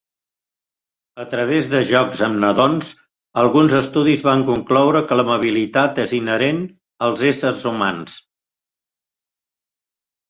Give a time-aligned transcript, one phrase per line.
[1.23, 2.89] A través de jocs amb nadons,
[3.43, 6.61] alguns estudis van concloure que l'amabilitat és inherent
[7.09, 8.17] als éssers humans.